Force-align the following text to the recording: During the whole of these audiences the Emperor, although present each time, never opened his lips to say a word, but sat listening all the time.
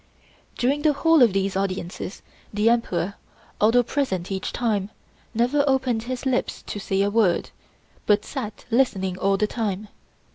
During 0.57 0.81
the 0.81 0.93
whole 0.93 1.21
of 1.21 1.31
these 1.31 1.55
audiences 1.55 2.23
the 2.51 2.71
Emperor, 2.71 3.13
although 3.61 3.83
present 3.83 4.31
each 4.31 4.51
time, 4.51 4.89
never 5.35 5.63
opened 5.67 6.01
his 6.09 6.25
lips 6.25 6.63
to 6.63 6.79
say 6.79 7.03
a 7.03 7.11
word, 7.11 7.51
but 8.07 8.25
sat 8.25 8.65
listening 8.71 9.15
all 9.19 9.37
the 9.37 9.45
time. 9.45 9.89